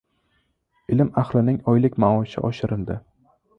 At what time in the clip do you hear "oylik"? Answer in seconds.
1.75-2.01